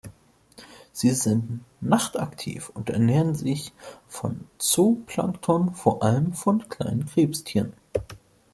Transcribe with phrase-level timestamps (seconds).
[0.91, 3.71] Sie sind nachtaktiv und ernähren sich
[4.07, 7.73] von Zooplankton, vor allem von kleinen Krebstieren.